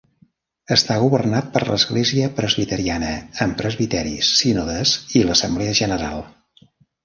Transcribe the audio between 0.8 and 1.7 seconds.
governat per